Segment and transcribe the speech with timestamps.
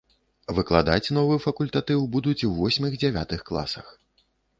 [0.59, 3.93] Выкладаць новы факультатыў будуць у восьмых-дзявятых класах.